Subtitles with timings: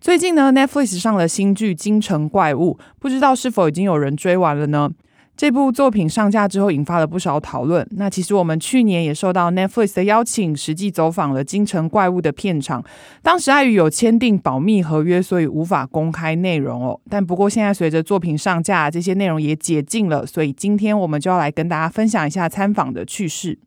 [0.00, 4.90] 最近呢，Netflix 上了新剧《京城怪物》，不知道是否已经有人追完了呢？
[5.36, 7.86] 这部作品上架之后，引发了不少讨论。
[7.92, 12.82] 那其实我们去年也受到 Netflix 的邀请，实际走访了《京城怪物》的片场。
[13.22, 16.98] 当时碍于有签订保密合约，所以无法公开内容哦。
[17.10, 23.58] 但不过现在随着作品上架，这些内容也解禁了，所以今天我们就要来跟大家分享一下参访的趣事。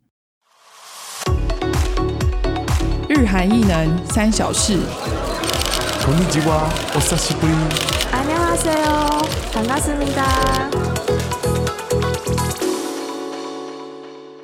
[3.07, 4.79] 日韩艺能三小事。
[6.04, 7.54] こんにちは、お久しぶり。
[8.10, 10.24] 안녕하세요，반갑습니다。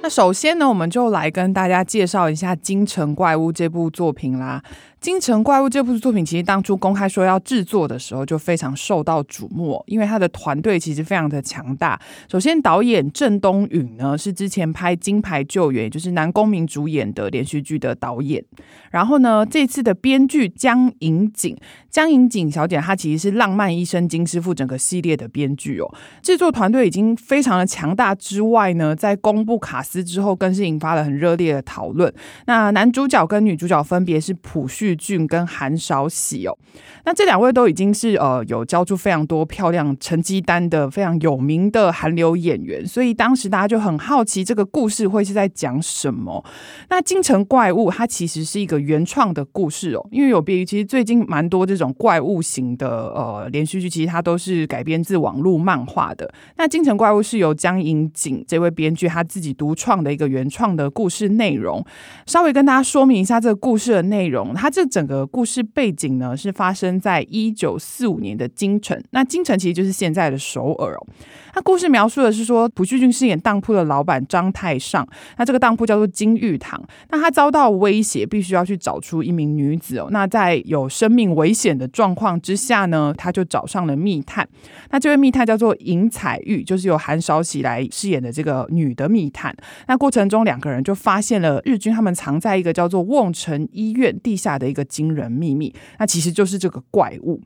[0.03, 4.63] 那首先呢，我们就来跟大家介绍一下《京城怪物》这部作品啦。《
[5.02, 11.98] 京城怪物》这部作品其实当初公开说要制作的时候就非常受到瞩目，因为他的团队其实非常的强大。
[12.30, 18.44] 首先，导演郑东允呢是之前拍《金牌救援》，也就是南宫珉主演的连续剧的导演。
[18.92, 21.56] 然后呢，这次的编剧江银锦，
[21.90, 25.90] 江银锦小姐她其实是《浪漫医生金师傅》整个系列的编剧哦。
[26.22, 32.14] 制作团队已经非常的强大之外呢，在公布卡司之后，更是引发了很热烈的讨论。
[32.48, 36.58] 那男主角跟女主角分别是朴叙俊跟韩韶禧哦，
[37.06, 46.44] 那这两位都已经是呃有交出非常多漂亮成绩单的非常有名的韩流演员，所以当时大家就很好奇这个故事会是在讲什么。
[46.90, 56.32] 那《京城怪物》它其实是一个原创的故事哦，因为有别于其实最近蛮多这种怪物型的呃连续剧，其实它都是改编自网络漫画的。
[56.58, 61.84] 那《京城怪物》是由江银锦这位编剧他自己独创的一个原创的故事内容。
[62.26, 68.98] 稍微跟大家说明一下这个故事的内容，它这这整个故事背景呢，是发生在一九四五年的京城。
[69.12, 71.08] 那京城其实就是现在的首尔哦。
[71.56, 75.08] 那故事描述的是说，朴叙俊饰演当铺的老板张太上。
[75.38, 76.82] 那这个当铺叫做金玉堂。
[77.10, 80.08] 那他遭到威胁，必须要去找出一名女子哦。
[80.12, 84.48] 那在有生命危险的状况之下呢，他就找上了密探。
[84.92, 89.56] 那这位密探叫做尹彩玉，就是由韩韶禧来饰演的这个女的密探。
[89.88, 95.74] 那过程中，两个人就发现了日军他们藏在一个叫做瓮城医院地下的一个惊人秘密。
[95.98, 97.42] 那其实就是这个怪物。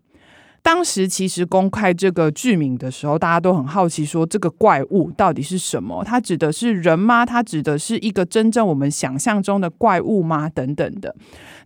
[0.64, 6.02] 当时其实公开这个剧名的时候，大家都很好奇，说这个怪物到底是什么？
[6.06, 7.26] 它指的是人吗？
[7.26, 10.48] 它指的是一个真正我们想象中的怪物吗？
[10.48, 11.14] 等等的。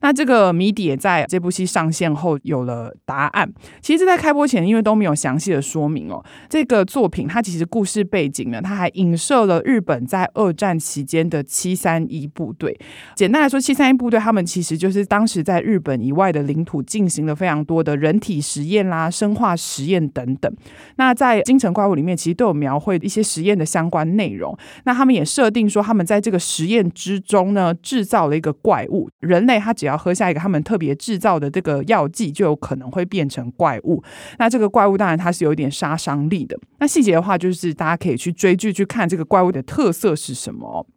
[0.01, 3.47] 那这个谜底也在这部戏上线后有了答案。
[3.81, 6.23] 其实，在开播前，因为都没有详细的说明哦。
[6.49, 12.75] 这个作品它其实故事背景呢，它还影射了日本在二战期间的七三一部队。
[13.15, 18.86] 简单来说，七三一部队他们其实就是当时在日本以外的领土进行了非常多的人体实验。
[18.89, 20.51] 啦，生化实验等等。
[20.95, 24.57] 那在《京城怪物》里面，其实都有描绘一些实验的相关内容。
[24.85, 29.09] 那他们也设定说，他们在这个实验之中呢，制造了一个怪物。
[29.19, 34.03] 人类他只要喝下一个他们特别制造的这个药剂，就有可能会变成怪物。
[34.39, 36.57] 那这个怪物当然它是有一点杀伤力的。
[36.79, 40.85] 那细节的话，就是大家可以去追剧去看这个怪物的特色是什么。《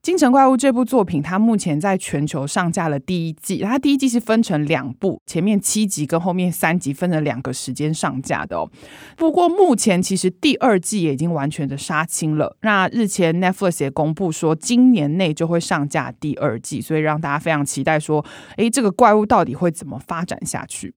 [0.00, 3.58] 京城怪物》这部作品，它目前在全球上架了第一季。
[3.58, 8.70] 它第一季是分成两部，前面七集跟后面三集分了两个时间上架的哦。
[9.16, 12.56] 不过目前其实第二季也已经完全的杀青了。
[12.62, 18.24] 那日前 Netflix 也公布说，今年内就会上架第二季，所以让大家非常期待说，
[18.56, 20.94] 诶，这个怪物到底会怎么发展下去？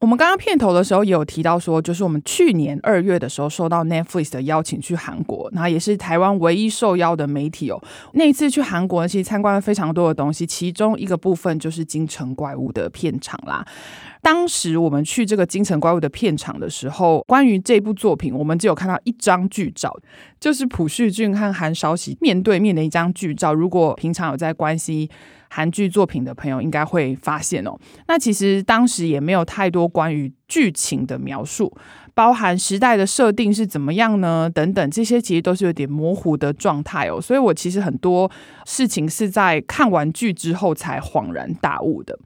[0.00, 7.78] 我们刚刚片头的时候也有提到说，就是我们去年二月的时候受到 Netflix 的邀请去韩国，那也是台湾唯一受邀的媒体哦。
[8.14, 13.62] 那一次去韩国，其实参观了非常多的东西，其中一个部分就是《京城怪物》的片场啦。
[14.22, 19.96] 当时我们去这个《京城怪物》的片场的时候，关于这部作品，我们只有看到一张剧照，
[20.38, 23.54] 就是朴叙俊和韩韶禧面对面的一张剧照。
[23.54, 25.08] 如果平常有在关心
[25.48, 27.74] 韩剧作品的朋友应该会发现哦，
[28.08, 31.74] 那其实当时也没有太多关于剧情的描述，
[32.14, 34.50] 包含时代的设定是怎么样呢？
[34.50, 37.20] 等等，这些其实都是有点模糊的状态哦。
[37.20, 38.30] 所以我其实很多
[38.66, 42.18] 事情是在看完剧之后才恍然大悟的。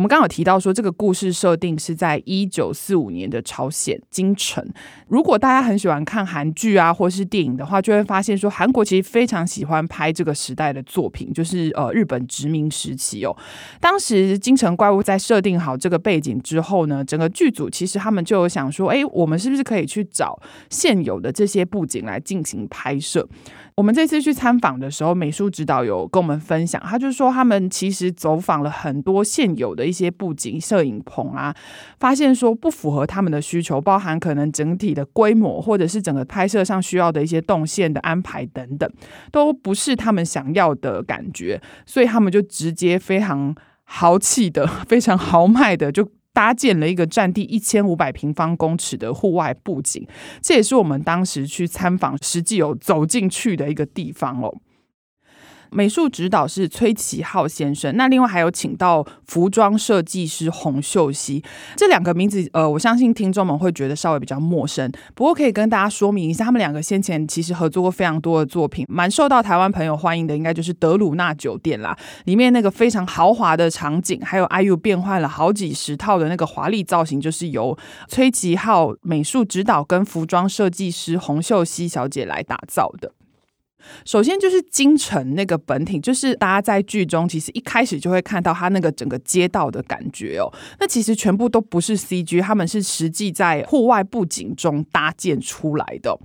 [0.00, 4.66] 我们刚好提到说，这个故事设定是在一九四五年的朝鲜京城。
[5.08, 13.36] 如果大家很喜欢看韩剧啊，或是电影的话，就会发现说，韩国其实非常喜欢拍这个时代的作品，就是呃日本殖民时期哦。
[13.78, 23.28] 当时京城怪物在设定好这个背景之后呢，整个剧组其实他们就有想说，哎，我们是不是可以去找现有的这些布景来进行拍摄？
[23.74, 31.54] 我们这次去参访的时候，美术指导有跟我们分享，他就说他们其实走访了很多现有的一些布景、摄影棚啊，
[31.98, 38.90] 发现说不符合他们的需求，包含可能整体的规模，或者是整个拍摄上需要的一些动线的安排等等，
[39.30, 43.54] 都不是他们想要的感觉，所以他们就直接非常
[43.84, 46.08] 豪气的、 非常豪迈的就。
[46.32, 50.06] 搭建了一个占地一千五百平方公尺的户外布景，
[50.40, 54.48] 这也是我们当时去参访实际有走进去的一个地方哦。
[55.72, 61.42] 美术指导是崔奇浩先生，那另外还有请到服装设计师洪秀熙，
[61.76, 77.76] 这两个名字，呃，我相信听众们会觉得稍微比较陌生，不过可以跟大家说明一下，他们两个先前其实合作过非常多的作品，蛮受到台湾朋友欢迎的，应该就是德鲁纳酒店啦，里面那个非常豪华的场景，还有 IU 变换了好几十套的那个华丽造型，就是由
[78.08, 83.12] 崔奇浩美术指导跟服装设计师洪秀熙小姐来打造的。
[84.04, 90.52] 首先就是京城那个本体，就是大家在剧中其实一开始就会看到它那个整个街道的感觉哦。
[90.78, 96.18] 那其实全部都不是 CG，他们是实际在户外布景中搭建出来的。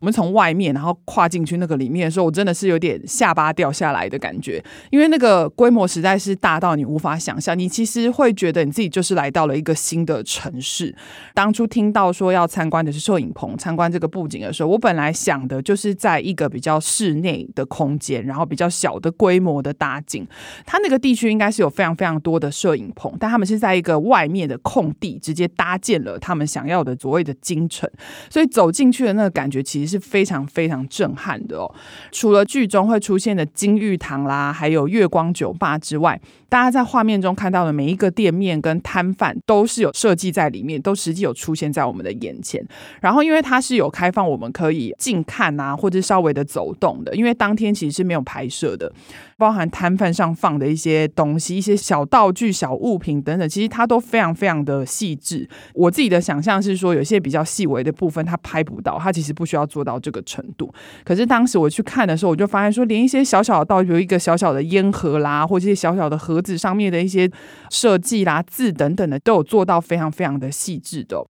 [0.00, 7.58] 我们从外面，然后跨进去那个里面的时候，我真的是有点下巴掉下来的感觉，因为那个规模实在是大到你无法想象。
[7.58, 10.94] 你其实会觉得你自己就是来到了一个新的城市。
[11.34, 20.24] 当初听到说要参观的是摄影棚，参观这个布景的时候，我本来想的就是在一个比较室内的空间，然后比较小的规模的搭景。
[20.64, 27.90] 它那个地区应该是有非常非常多的摄影棚，但他们是在一个外面的空地直接搭建了他们想要的所谓的京城，
[28.30, 29.87] 所以走进去的那个感觉其实。
[29.88, 31.74] 是非常非常震撼的哦！
[32.12, 42.64] 除了剧中会出现的金玉堂啦，还有月光酒吧之外，大家在画面中看到的每一个店面跟摊贩都是有设计在里面，都实际有出现在我们的眼前。
[43.00, 47.16] 然后，因为它是有开放，我们可以近看啊，或者稍微的走动的。
[47.16, 48.92] 因为当天其实是没有拍摄的。
[49.38, 55.48] 包含摊贩上放的一些东西、一些小道具、小物品等等，其实它都非常非常的细致。
[55.74, 60.74] 我自己的想象是说，有些比较细微的部分它拍不到，它其实不需要做到这个程度。
[61.04, 67.30] 可是当时我去看的时候，我就发现说，连一些小小的道具，有一个小小的烟盒啦，或者一些小小的盒子上面的一些
[67.70, 71.24] 设计啦、字等等的，都有做到非常非常的细致的。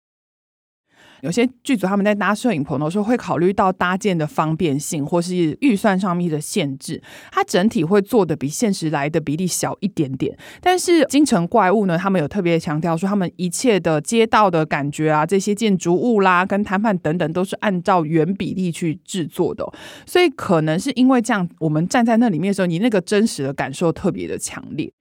[1.21, 10.37] 有些剧组他们在搭摄影棚的时候，会考虑到搭建的方便性，或是预算上面的限制，它整体会做的比现实来的比例小一点点。
[10.61, 19.67] 但是京城怪物呢，他们有特别强调说，他们一切的街道的感觉啊，这些建筑物啦，跟摊贩等等，都是按照原比例去制作的。
[20.05, 24.91] 所以可能是因为这样，我们站在那里面的时候，你那个真实的感受特别的强烈。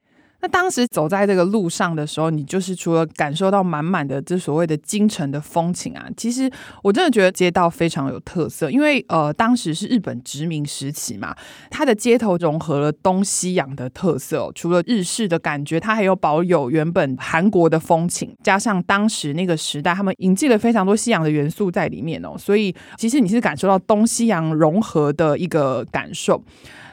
[0.40, 6.50] 那当时走在这个路上的时候，你就是除了感受到满满的这所谓的京城的风情啊，其实
[6.82, 11.34] 我真的觉得街道非常有特色，因为呃，当时是日本殖民时期嘛，
[11.70, 26.42] 它的街头融合了东西洋的特色，除了日式的感觉，它还有保有原本韩国的风情，加上当时那个时代，他们引进了非常多西洋的元素在里面哦，所以其实你是感受到东西洋融合的一个感受。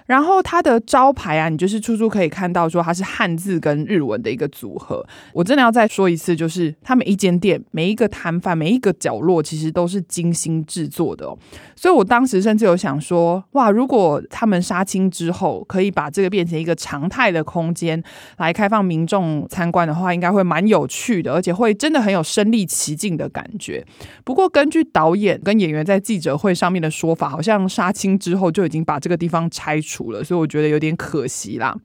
[0.05, 5.05] 然后它的招牌啊，你就是处处可以看到说它是汉字跟日文的一个组合。
[5.31, 11.38] 我真的要再说一次，就是他们一间店、每一个摊贩、每一个角落，其实都是精心制作的哦。
[11.75, 18.03] 所以我当时甚至有想说，哇，如果他们杀青之后可以把这个变成一个常态的空间
[18.38, 23.86] 来开放民众参观的话，应该会蛮有趣的，而且会真的很有身临其境的感觉。
[24.25, 29.92] 不过根据导演跟演员在记者会上面的说法，好像杀青之后就已经把这个地方拆除。
[29.93, 31.77] 除了，所以我觉得有点可惜啦。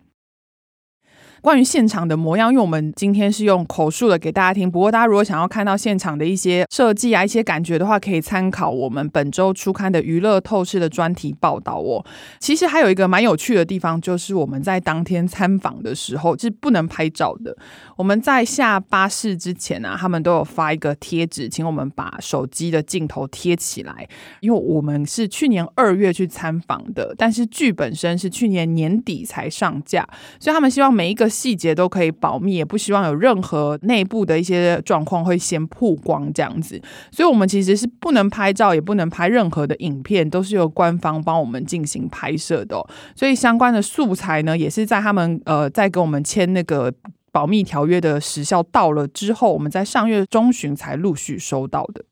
[1.41, 4.71] 关于现场的模样，因为我们今天是用口述的给大家听。
[4.71, 12.05] 不过，大家如果想要看到现场的一些设计啊、一些感觉的话，可以参考我们本周出刊的《娱乐透视》的专题报道哦。
[12.41, 17.57] 其实还有一个蛮有趣的地方，就是我们在当天参访的时候是不能拍照的。
[17.97, 24.09] 我们在下巴士之前啊，他们都有发一个贴纸，请我们把手机的镜头贴起来，
[24.41, 30.07] 因为我们是去年二月去参访的，但是剧本身是去年年底才上架，
[30.41, 31.28] 所以他们希望每一个。
[31.29, 36.81] 细节都可以保密，也不希望有任何内部的一些状况会先曝光这样子，
[37.11, 42.77] 所以我们其实是不能拍照，也不能拍任何的影片，都是由官方帮我们进行拍摄的。
[43.15, 46.93] 所以相关的素材呢，也是在他们呃在给我们签那个
[47.31, 52.05] 保密条约的时效到了之后，我们在上月中旬才陆续收到的。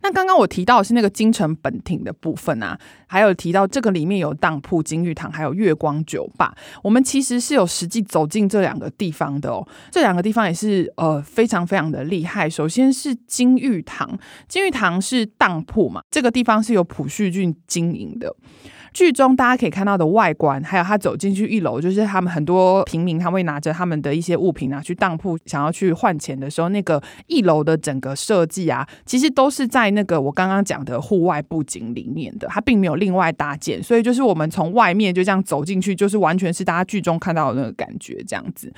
[0.00, 6.54] 那刚刚我提到的是那个京城本町的部分啊，还有提到这个里面有当铺金玉堂，还有月光酒吧。
[6.82, 9.66] 我们其实是有实际走进这两个地方的哦。
[9.90, 12.48] 这两个地方也是呃非常非常的厉害。
[12.48, 18.34] 首先是金玉堂，金玉堂是当铺嘛，这个地方是由朴叙俊经营的。
[18.92, 38.72] 剧中大家可以看到的外观，还有他走进去一楼，就是他们很多平民，他会拿着他们的一些物品拿去当铺，想要去换钱的时候，那个一楼的整个设计啊，其实都是在那个我刚刚讲的户外布景里面的，它并没有另外搭建，所以就是我们从外面就这样走进去，就是完全是大家剧中看到的那个感觉这样子。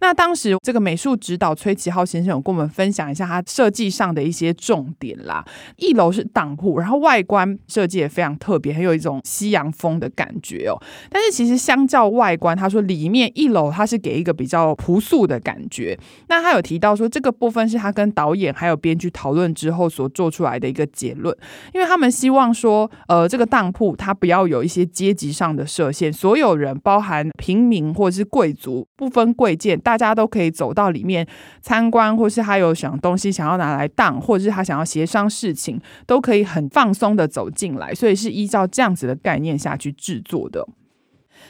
[0.00, 5.44] 那当时这个美术指导崔启浩先生有跟我们分享一下他设计上的一些重点啦。
[5.76, 10.76] 一楼是当铺，然后外观设计也非常特别，很有一种西洋风的感觉哦，
[11.08, 15.98] 但是其实相较外观，他说里面一楼他是给一个比较朴素的感觉。
[16.28, 21.34] 那他有提到说，这个部分是他跟导演还有编剧讨论之后所做出来的一个结论，
[21.72, 31.26] 因为他们希望说，呃，这个当铺它不要有一些阶级上的设限，所有人，包含平民或者是贵族，不分贵贱，大家都可以走到里面
[31.62, 37.94] 参观，或是他有想东西想要拿来当，或者是他想要协商事情，都可以很放松的走进来。
[37.94, 40.66] 所以是依照这样子的概念念下去制作的。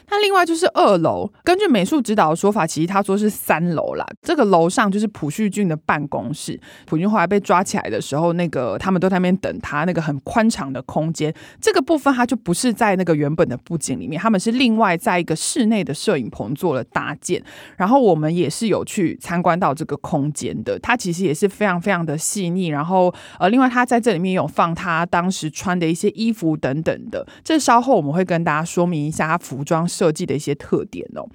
[0.09, 4.05] 那另外就是二楼，根据美术指导的说法，其实他说是三楼啦。
[4.21, 6.59] 这个楼上就是朴叙俊的办公室。
[6.85, 17.43] 朴俊后来被抓起来的时候，那个他们都在那边等他，那个很宽敞的空间，这个部分他就不是在那个原本的布景里面，他们是另外在一个室内的摄影棚做了搭建。
[17.75, 22.67] 然后我们也是有去参观到这个空间的，它其实也是非常非常的细腻。
[22.67, 31.27] 然后呃，另外他在这里面有放他当时穿的一些衣服等等的，这稍后我们会跟大家说明一下他服装设计的一些特点哦。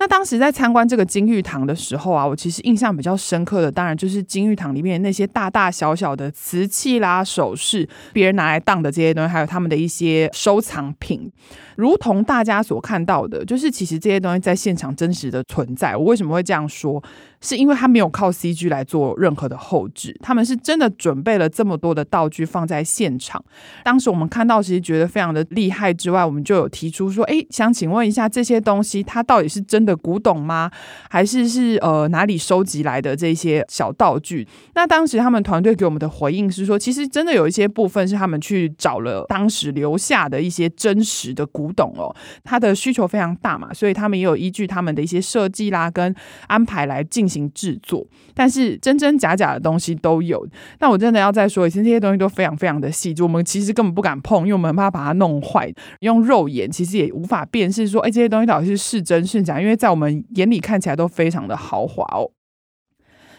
[0.00, 11.28] 那当时在参观这个金玉堂的时候啊，我其实印象比较深刻的，当然就是金玉堂里面那些大大小小的瓷器啦、首饰，别人拿来当的这些东西，还有他们的一些收藏品。
[11.74, 15.96] 如同大家所看到的，就是其实这些东西在现场真实的存在。
[15.96, 17.02] 我为什么会这样说？
[17.40, 23.42] 是因为他没有靠 CG 来做任何的后置，他们是真的准备了这么多的道具放在现场。
[23.84, 30.70] 当时我们看到，其实觉得非常的厉害之外，我们就有提出说：“诶，想请问一下，这些东西它到底是真的古董吗？
[31.08, 46.12] 还是是呃哪里收集来的这些小道具？”那当时他们团队给我们的回应是说：“其实真的有一些部分是他们去找了当时留下的一些真实的古。”董哦，他的需求非常大嘛，所以他们也有依据他们的一些设计啦跟
[46.48, 50.46] 安排来进行制作，但是真真假假的东西都有。
[50.80, 55.72] 那我真的要再说一次，这些东西都非常非常的细致，我们其实根本不敢碰，因为我们怕把它弄坏。
[56.00, 62.30] 用肉眼其实也无法辨识说，哎，这些东西到底是是真是假，因为在我们眼里看起来都非常的豪华哦。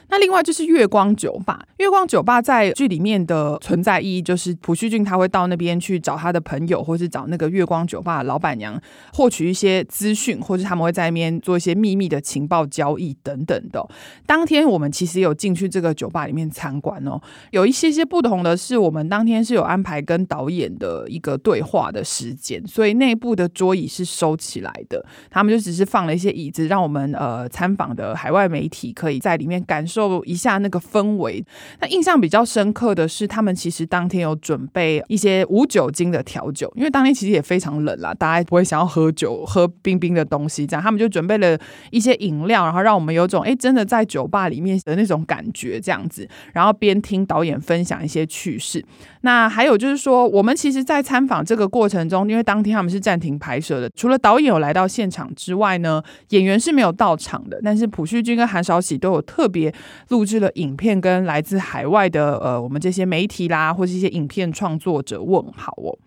[0.09, 8.81] 那另外就是月光酒吧，月光酒吧在剧里面的存在意义就是朴叙俊他会到那边去找他的朋友，或是找那个月光酒吧的老板娘
[9.13, 13.87] 获取一些资讯，或是他们会在那边做一些秘密的情报交易等等的。
[14.25, 29.98] 当天我们其实有进去这个酒吧里面参观哦，有一些些不同的是，我们当天是有安排跟导演的一个对话的时间，所以内部的桌椅是收起来的，他们就只是放了一些椅子，让我们呃参访的海外媒体可以在里面感受。
[29.99, 31.43] 受一下那个氛围，
[31.81, 41.59] 那印象比较深刻的是，他们其实当天有准备一些无酒精的调酒，因为当天其实也非常冷啦，大家不会想要喝酒、喝冰冰的东西，这样他们就准备了
[41.91, 48.83] 一些饮料，然后让我们有种哎，真的在酒吧里面的那种感觉，这样子，然后边听导演分享一些趣事。
[49.21, 59.73] 那还有就是说，我们其实，在参访这个过程中，因为当天他们是暂停拍摄的，除了导演有来到现场之外呢，演员是没有到场的，但是朴叙俊跟韩韶禧都有特别。
[60.10, 65.98] 录制了影片，跟来自海外的呃，我们这些媒体啦，或是一些影片创作者问好哦。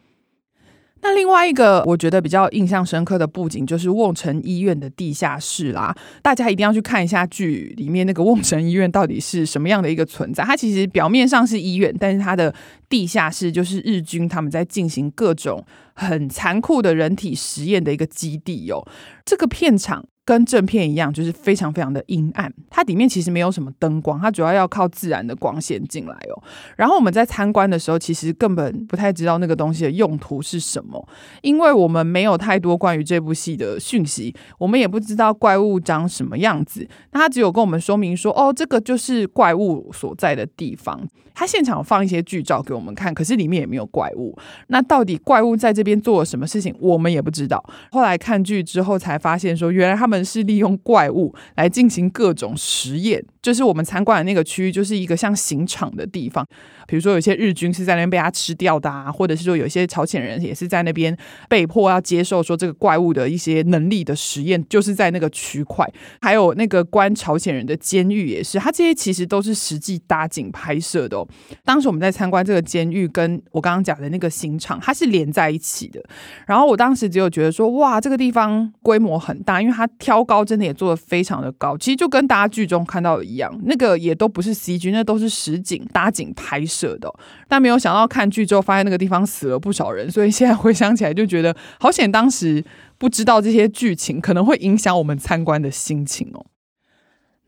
[1.05, 5.93] 那另外一个我觉得比较印象深刻的布景，就是瓮城医院的地下室啦。
[6.23, 10.45] 大家一定要去看一下剧里面那个瓮城医院到底是什么样的一个存在。
[10.45, 12.55] 它其实表面上是医院，但是它的
[12.89, 18.87] 地下室就是日军他们在进行各种很残酷的人体实验的一个基地哦。
[19.25, 20.07] 这个片场。
[20.25, 22.53] 跟正片一样，就是非常非常的阴暗。
[22.71, 26.43] 它里面其实没有什么灯光，它主要要靠自然的光线进来哦。
[26.77, 31.05] 然后我们在参观的时候，其实根本不太知道那个东西的用途是什么，
[31.43, 36.87] 因为我们没有太多关于这部戏的讯息，我们也不知道怪物长什么样子。
[37.11, 41.05] 那他只有跟我们说明说，哦，这个就是怪物所在的地方。
[41.35, 44.39] 他现场放一些剧照给我们看，可是里面也没有怪物。
[44.69, 47.65] 那到底怪物在这边做了什么事情，我们也不知道。
[47.91, 50.12] 后来看剧之后才发现说，原来他们。
[50.13, 53.25] 们是利用怪物来进行各种实验。
[53.43, 56.47] 就是我们参观的那个区域，就是一个像刑场的地方。
[56.87, 61.17] 比如说，有些日军是在那边被他吃掉的啊，或者是说有些朝鲜人也是在那边
[61.49, 65.89] 被迫要接受说这个怪物的一些能力的实验，就是在那个区块。
[66.21, 71.27] 还有那个关朝鲜人的监狱也是，它这些其实都是实际搭景拍摄的哦。
[71.65, 76.01] 当时我们在参观这个监狱，跟我刚刚讲的那个刑场，它是连在一起的。
[76.47, 87.13] 然后我当时只有觉得说，哇，这个地方规模很大，因为它挑高真的也做得非常的高，其实就跟大家剧中看到的一样，那个也都不是 CG，那都是实景搭景拍摄的。
[87.49, 92.65] 但没有想到看剧之后，发现那个地方死了不少人，所以现在 回想起来就觉得好险，当时
[92.99, 96.47] 不知道这些剧情可能会影响我们参观的心情哦。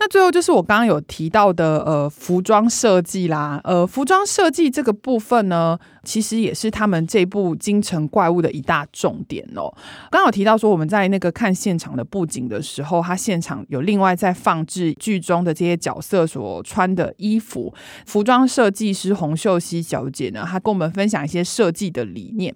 [0.00, 9.72] 那最后就是我刚刚有提到的，呃，服装设计啦，呃，服装设计这个部分呢，其实也是他们这部《京城怪物》的一大重点哦。
[10.10, 17.74] 刚好提到说，我们在那个看现场的布景的时候，他现场有另外在放置剧中的这些角色所穿的衣服。
[18.06, 22.54] 服装设计师洪秀熙小姐呢，她跟我们分享一些设计的理念。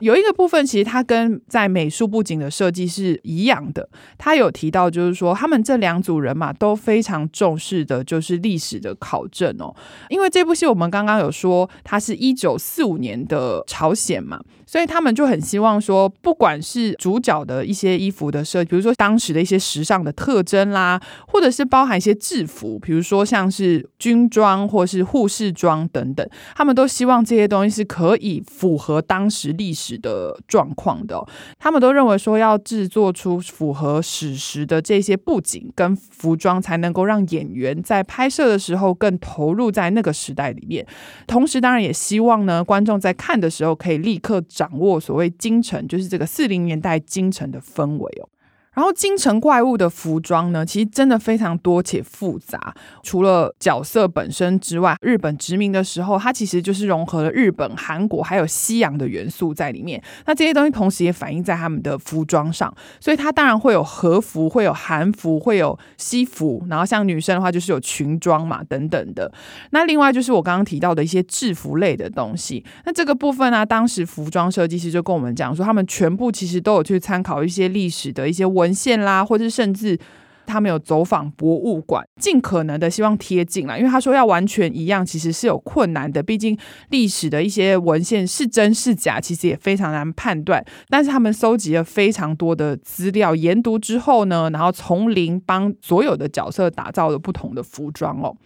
[0.00, 3.88] 有一个部分，其实它跟在美术布景的设计是一样的。
[4.16, 9.74] 她有提到，就是说他们这两组人嘛，都非常重视的就是历史的考证哦，
[10.08, 14.42] 因为这部戏我们刚刚有说，它是一九四五年的朝鲜嘛。
[14.68, 31.26] 所以他们就很希望说，不管是主角的一些衣服的设计，比如说当时的一些时尚的特征啦，或者是包含一些制服，比如说像是军装或是护士装等等，他们都希望这些东西是可以符合当时历史的状况的。
[31.58, 40.86] 他们都认为说，要制作出符合史实的这些布景跟服装，才能够让演员在拍摄的时候更投入在那个时代里面。
[41.26, 44.44] 同时，当然也希望呢，观众在看的时候可以立刻。
[44.58, 48.28] 掌握所谓京城，就是这个四零年代京城的氛围哦。
[48.74, 52.72] 然后京城怪物的服装呢，其实真的非常多且复杂。
[53.02, 60.00] 除了角色本身之外，日本殖民的时候，它其实就是融合了日本、韩国还有西洋的元素在里面。
[60.26, 66.64] 那这些东西同时也反映在他们的服装上，所以它当然会有和服，会有韩服，会有西服。
[66.70, 69.32] 然后像女生的话，就是有裙装嘛等等的。
[69.70, 72.64] 那另外就是我刚刚提到的一些制服类的东西。
[72.84, 78.67] 那这个部分呢，当时服装设计师就跟我们讲说，他们全部其实都有去参考一些历史的一些文。
[78.68, 79.98] 文献啦，或者甚至
[80.44, 83.78] 他们有走访博物馆，尽可能的希望贴近啦。
[83.78, 86.22] 因为他说要完全一样，其实是有困难的。
[86.22, 86.56] 毕竟
[86.90, 90.62] 历史的一些文献是真是假，其实也非常难判断。
[90.90, 98.36] 但是他们搜集了非常多的资料，研读之后呢，然后从零帮所有的角色打造了不同的服装哦。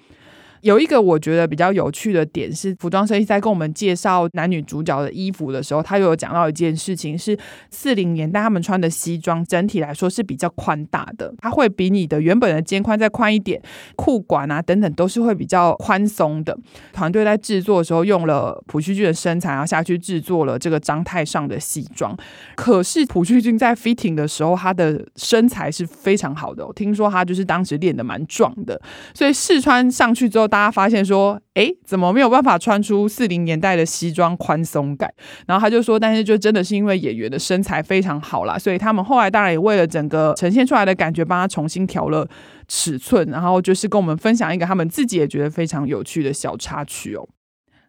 [0.63, 7.37] 有一个我觉得比较有趣的点是，服装设计在跟我们介绍男女主角的衣服的时候，他又有讲到一件事情，是
[7.71, 13.61] 四零年代他们穿的西装整体来说是比较宽大的，它会比你的原本的肩宽再宽一点，
[13.97, 16.57] 裤管啊等等都是会比较宽松的。
[16.93, 22.17] 团队在制作的时候用了朴叙俊的身材，然后下去制作了这个章太上的西装。
[22.55, 28.81] 可是朴叙俊在 fitting 的时候，他的身材是非常好的，我听说他就是当时练的蛮壮的，
[29.13, 30.52] 所以试穿上去之后。
[30.53, 35.11] 大家发现说，诶，怎么没有办法穿出四零年代的西装宽松感？
[35.47, 42.29] 然后他就说，但是就真的是因为演员的身材非常好啦，所以他们后来当然也为了整个呈现出来的感觉，帮他重新调了
[42.69, 47.27] 尺寸，然后就是跟我们分享一个他们自己也觉得非常有趣的小插曲哦。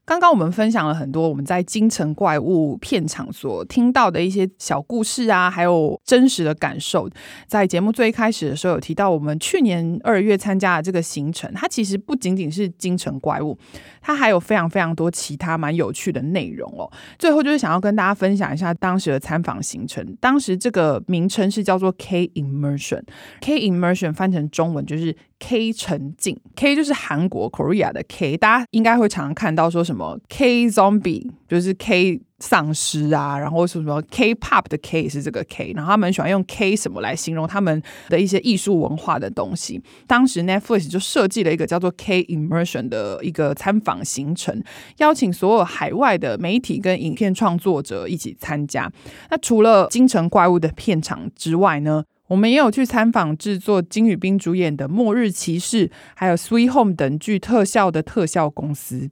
[0.06, 7.10] 刚刚我们分享了很多我们在《京城怪物》片场所听到的一些小故事啊，还有真实的感受。
[7.48, 13.56] 在节目最开始的时候有提到，我们去年二月参加的这个行程，它其实不仅仅是《京城怪物》，
[14.04, 16.88] 它还有非常非常多其他蛮有趣的内容哦。
[17.18, 20.06] 最后就是想要跟大家分享一下当时的参访行程。
[20.20, 25.16] 当时这个名称是叫做 K Immersion，K Immersion 翻成中文就是。
[25.40, 36.76] K 沉浸，K 就是韩国 Korea 的 K，大家应该会常常看到说什么 K Zombie，就是 K 丧尸啊，然后什么 K-pop 的 K 是这个 K，然后他们喜欢用 K
[36.76, 39.82] 什么来形容他们的一些艺术文化的东西。
[40.06, 44.62] 当时 Netflix 就设计了一个叫做 K Immersion 的一个参访行程，
[44.98, 48.92] 邀请所有海外的媒体跟影片创作者一起参加。
[49.32, 59.10] 那除了京城怪物的片场之外呢，我们也有去参访制作金宇彬主演的《末日骑士》还有《Sweet Home》等剧特效的特效公司。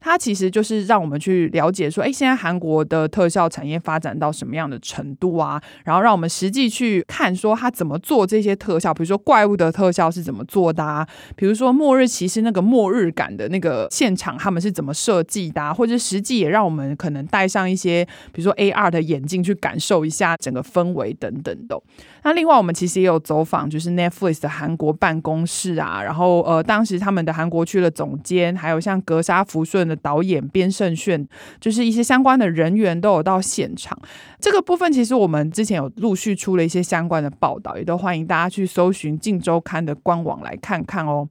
[0.00, 5.62] 它其实就是让我们去了解说，哎，现在韩国的特效产业发展到什么样的程度啊？
[5.84, 11.06] 然后让我们实际去看说它怎么做这些特效，比如说怪物的特效是怎么做的啊？
[11.36, 15.72] 比如说末日骑士那个末日感的那个现场，他们是怎么设计的啊？
[15.72, 21.80] 或者实际也让我们可能戴上一些，比如说 AR 的眼镜去感受一下整个氛围等等的。
[22.22, 31.26] 那另外，我们其实也有走访，就是 Netflix 的韩国办公室啊，然后呃，当时他们的韩国区的总监，还有像格杀福顺的导演边胜炫，
[31.58, 33.98] 就是一些相关的人员都有到现场。
[34.38, 41.28] 这个部分其实我们之前有陆续出了一些相关的报道，也都欢迎大家去搜寻《镜周刊》的官网来看看哦。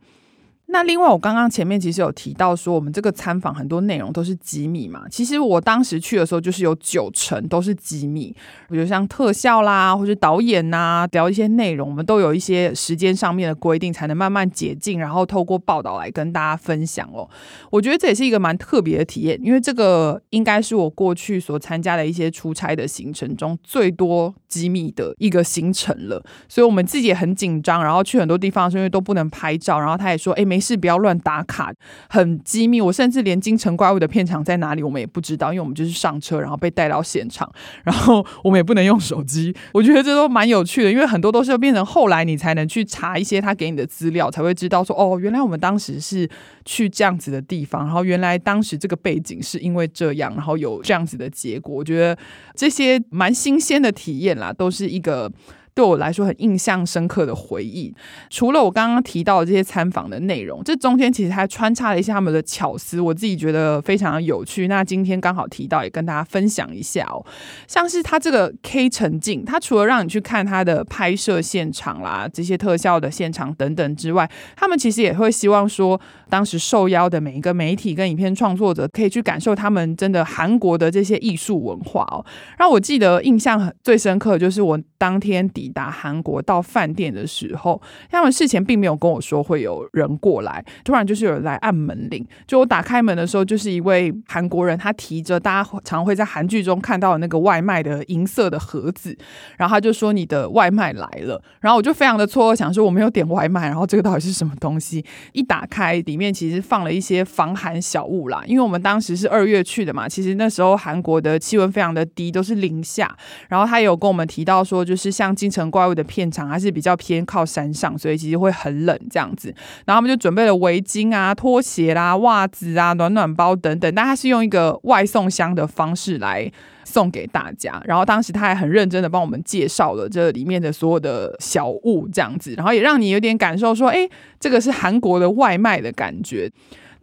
[0.67, 5.03] 那另外，我刚刚前面其实有提到说，我们这个参访很多内容都是机密嘛。
[5.07, 8.35] 其实我当时去的时候，就是有九成都是机密，
[8.69, 17.29] 比如像特效啦，或者导演呐、啊，聊一些内容，我们都有一些时间上面的规定，才能慢慢解禁，然后透过报道来跟大家分享哦。
[17.69, 26.25] 我觉得这也是一个蛮特别的体验，因为这个应该是我过去所参加的一些出差的行程中最多机密的一个行程了。
[26.49, 30.62] 所以我们自己也很紧张，然后去很多地方的时候因为都不能拍照，然后他也说，哎，没。
[30.63, 31.73] 是不要乱打卡，
[32.09, 32.79] 很机密。
[32.79, 37.51] 我甚至连京城怪物的片场在哪里，我们也不知道，因为我们就是上车，然后被带到现场，
[37.83, 39.53] 然后我们也不能用手机。
[39.73, 46.29] 我觉得这都蛮有趣的，因为很多都是变成后来你才能去查一些他给你的资料，才会知道说哦，原来我们当时是
[46.63, 51.75] 去这样子的地方，然后原来当时这个背景是因为这样，然后有这样子的结果。
[51.75, 52.17] 我觉得
[52.55, 55.31] 这些蛮新鲜的体验啦，都是一个。
[55.75, 57.93] 对我来说很印象深刻的回忆，
[58.29, 64.67] 除了我刚刚提到的这些参访的内容，这中间其实还穿插了一些他们的巧思，我自己觉得非常有趣。
[64.67, 67.25] 那今天刚好提到，也跟大家分享一下哦。
[67.67, 75.99] 像是他这个 K 沉浸，他除了让你去看他的拍摄现场啦，这些特效的现场等等之外，他们其实也会希望说，
[76.33, 82.25] 当时受邀的每一个媒体跟影片创作者，可以去感受他们真的韩国的这些艺术文化哦。
[82.57, 92.25] 然后我记得印象最深刻就是我当天抵达韩国到饭店的时候，他们事前并没有跟我说会有人过来，突然就是有人来按门铃。
[92.47, 99.15] 就我打开门的时候，就是一位韩国人，他提着大家常会在韩剧中看到的那个外卖的银色的盒子，
[99.55, 105.05] 然后他就说：“你的外卖来了。”然后我就非常的错愕，想说我没有点外卖，然后这个到底是什么东西？
[105.33, 108.41] 一打开，里面面其实放了一些防寒小物啦。
[108.47, 113.13] 因为我们当时是二月去的嘛，其实那时候韩国的气温非常的低，都是零下。
[113.49, 119.53] 然后他有跟我们提到说，就是像京城怪物的片场还是比较偏靠山上，所以其实会很冷这样子。
[119.85, 123.93] 然后他们就准备了围巾啊、拖鞋啦、袜子啊、暖暖包等等。
[123.93, 126.49] 但他是用一个外送箱的方式来
[126.83, 127.81] 送给大家。
[127.85, 136.51] 然后当时他还很认真的帮我们介绍了这里面的所有的小物这样子，然后也让你有点感受说，哎，这个是韩国的外卖的感觉。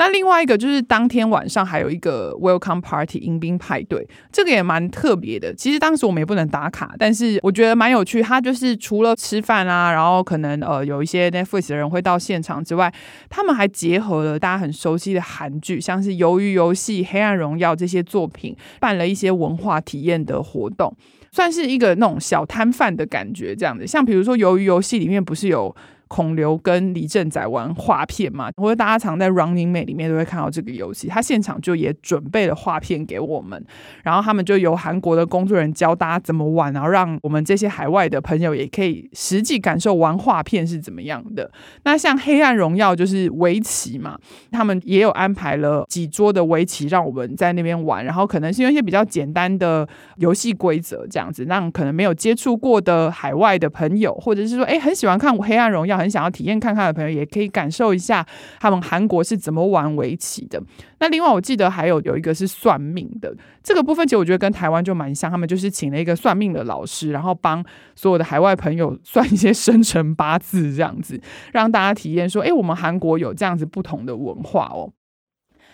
[0.00, 5.52] 那另外一个就是当天晚上还有一个 Welcome Party 迎宾派对，这个也蛮特别的。
[5.54, 8.22] 其实当时我们也不能打卡，但是我觉得蛮有趣。
[8.22, 12.90] 它就是除了吃饭啊，然后可能呃有一些 Netflix 的人会到现场之外，
[13.28, 20.96] 他们还结合了大家很熟悉的韩剧，像是《鱿鱼游戏》《黑暗荣耀》这些作品，办了一些文化体验的活动，
[21.30, 23.86] 算是一个那种小摊贩的感觉这样子。
[23.86, 25.76] 像比如说《鱿鱼游戏》里面不是有。
[26.10, 31.06] 孔刘跟李正宰玩画片嘛，或者大家常在 Running Man 里面都会看到这个游戏。
[31.06, 33.64] 他现场就也准备了画片给我们，
[34.02, 41.48] 然后他们就由韩国的工作人员教大家怎么玩，然后让我们这些海外的朋友也可以实际感受玩画片是怎么样的。
[41.84, 44.18] 那像《黑暗荣耀》就是围棋嘛，
[44.50, 55.98] 他们也有安排了几桌的围棋让我们在那边玩，然后可能是用一些比较简单的游戏规则这样子，让可能没有接触过的海外的朋友，或者是说诶很喜欢看《黑暗荣耀》。
[56.00, 58.26] 很想要体验看看的朋友，也可以感受一下
[58.58, 60.60] 他们韩国是怎么玩围棋的。
[60.98, 71.20] 那另外，我记得还有有一个是算命的这个部分，其实我觉得跟台湾就蛮像，他们就是请了一个算命的老师，然后帮所有的海外朋友算一些生辰八字，这样子
[71.52, 74.92] 让大家体验说，哎，我们韩国有这样子不同的文化哦。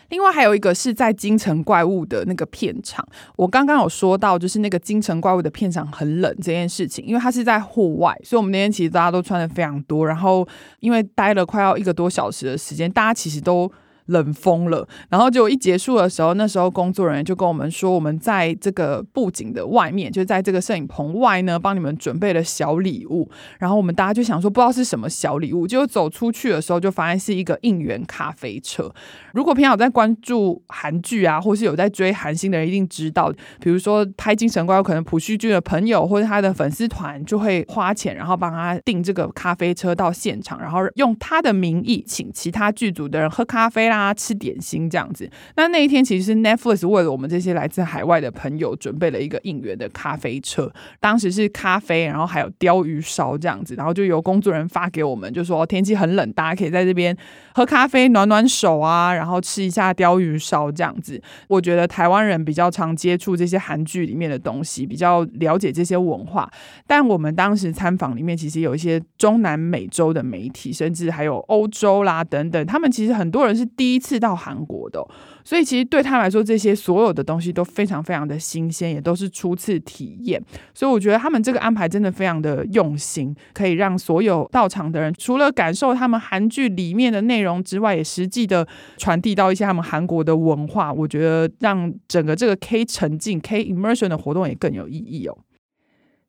[0.08, 10.46] 另外还有一个是在京城怪物的那个片场，我刚刚有说到，就是那个京城怪物的片场很冷这件事情，因为它是在户外，所以我们那天其实大家都穿的非常多，然后
[10.80, 13.70] 因为待了快要一个多小时的时间，大家其实都。
[14.06, 23.28] 冷疯了，然后就一结束的时候，那时候工作人员就跟我们说，我们在这个布景的外面，就在这个摄影棚外呢，帮你们准备了小礼物。
[23.58, 28.92] 然后我们大家就想说，不知道是什么小礼物，结果走出去的时候，就发现是一个应援咖啡车。
[29.32, 43.95] 如果平常有在关注韩剧啊，或是有在追韩星的人，一定知道，比如说拍《精神怪物》，可能朴叙俊的朋友或者他的粉丝团就会花钱，然后帮他订这个咖啡车到现场，然后用他的名义请其他剧组的人喝咖啡啦。
[43.96, 45.30] 大家，吃点心这样子。
[45.56, 57.16] 那那一天其实是 Netflix 为了我们这些来自海外的朋友准备了一个应援的咖啡车，当时是咖啡，然后还有鲷鱼烧这样子，然后就由工作人员发给我们，就说天气很冷，大家可以在这边
[57.54, 61.18] 喝咖啡暖暖手啊，然后吃一下鲷鱼烧这样子。
[61.48, 66.50] 我觉得台湾人比较常接触这些韩剧里面的东西，比较了解这些文化，
[66.86, 75.00] 但我们当时参访里面其实有一些中南美洲的媒体，甚至还有欧洲啦等等，他们其实很多人是第第一次到韩国的。
[75.44, 80.42] 所以其实对他来说，这些所有的东西都非常非常的新鲜，也都是初次体验。
[80.74, 90.92] 所以我觉得他们这个安排真的非常的用心，可以让所有到场的人除了感受他们韩剧里面的内容之外，也实际的传递到一些他们韩国的文化。
[90.92, 95.38] 我觉得让整个这个 K 沉浸 K immersion 的活动也更有意义哦。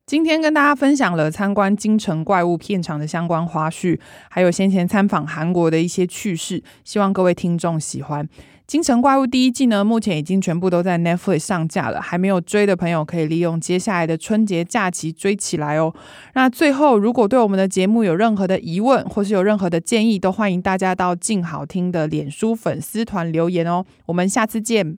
[0.08, 8.26] 今天跟大家分享了参观京城怪物片场的相关花絮，还有先前参访韩国的一些趣事，希望各位听众喜欢。
[8.66, 15.94] 京城怪物第一季呢，目前已经全部都在 Netflix 上架了，还没有追的朋友可以利用接下来的春节假期追起来哦。
[16.36, 23.84] 那最后，如果对我们的节目有任何的疑问，或是有任何的建议，都欢迎大家到静好听的脸书粉丝团留言哦。
[24.06, 24.98] 我们下次见。